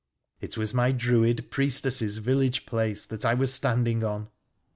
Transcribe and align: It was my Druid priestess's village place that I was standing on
It 0.39 0.57
was 0.57 0.73
my 0.73 0.91
Druid 0.91 1.51
priestess's 1.51 2.17
village 2.17 2.65
place 2.65 3.05
that 3.05 3.23
I 3.23 3.35
was 3.35 3.53
standing 3.53 4.03
on 4.03 4.29